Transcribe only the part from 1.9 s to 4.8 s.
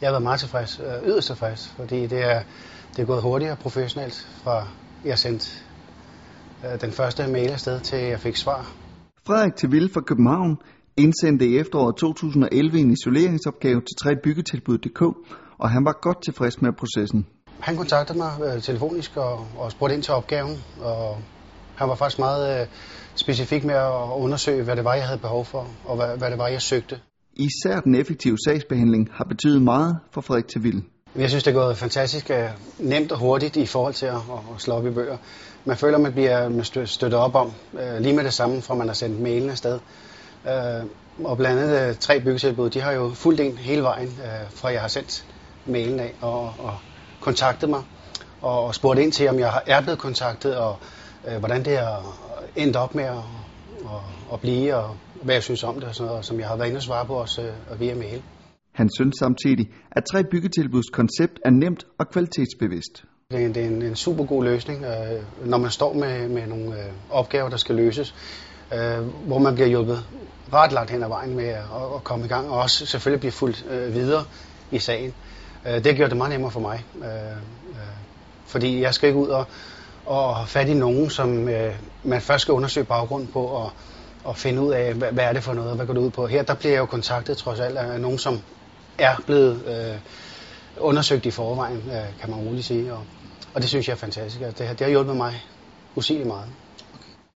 det er, det er gået hurtigt og professionelt fra